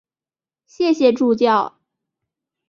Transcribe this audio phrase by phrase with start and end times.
[0.65, 1.77] 谢谢助教